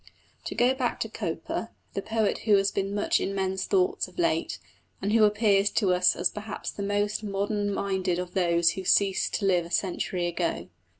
To 0.45 0.55
go 0.55 0.73
back 0.73 0.99
to 1.01 1.09
Cowper 1.09 1.69
the 1.93 2.01
poet 2.01 2.39
who 2.45 2.55
has 2.55 2.71
been 2.71 2.95
much 2.95 3.21
in 3.21 3.35
men's 3.35 3.65
thoughts 3.65 4.07
of 4.07 4.17
late, 4.17 4.57
and 4.99 5.13
who 5.13 5.25
appears 5.25 5.69
to 5.73 5.93
us 5.93 6.15
as 6.15 6.31
perhaps 6.31 6.71
the 6.71 6.81
most 6.81 7.21
modern 7.23 7.71
minded 7.71 8.17
of 8.17 8.33
those 8.33 8.71
who 8.71 8.83
ceased 8.83 9.35
to 9.35 9.45
live 9.45 9.63
a 9.67 9.69
century 9.69 10.25
ago. 10.25 10.69